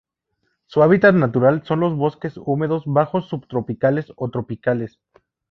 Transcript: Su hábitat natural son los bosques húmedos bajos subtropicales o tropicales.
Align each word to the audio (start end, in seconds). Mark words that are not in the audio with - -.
Su 0.65 0.81
hábitat 0.81 1.13
natural 1.13 1.63
son 1.63 1.81
los 1.81 1.95
bosques 1.95 2.33
húmedos 2.35 2.85
bajos 2.87 3.27
subtropicales 3.29 4.11
o 4.15 4.31
tropicales. 4.31 4.97